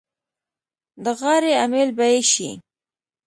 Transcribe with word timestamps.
د 1.03 1.05
غاړې 1.19 1.53
امېل 1.65 1.89
به 1.97 2.05
یې 2.13 2.21
شي. 2.31 2.49